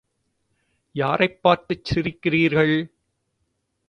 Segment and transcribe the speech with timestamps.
[0.95, 2.75] யாரைப் பார்த்துச் சிரிக்கிறீர்கள்.